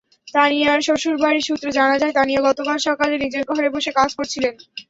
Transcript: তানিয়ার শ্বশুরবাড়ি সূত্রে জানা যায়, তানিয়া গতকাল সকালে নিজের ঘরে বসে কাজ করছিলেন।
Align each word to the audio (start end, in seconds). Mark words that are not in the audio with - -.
তানিয়ার 0.33 0.79
শ্বশুরবাড়ি 0.81 1.39
সূত্রে 1.47 1.69
জানা 1.77 1.95
যায়, 1.97 2.13
তানিয়া 2.13 2.41
গতকাল 2.47 2.77
সকালে 2.87 3.15
নিজের 3.23 3.43
ঘরে 3.49 3.69
বসে 3.75 3.91
কাজ 3.99 4.09
করছিলেন। 4.17 4.53